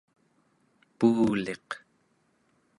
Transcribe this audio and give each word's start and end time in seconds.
puuliq 0.97 1.69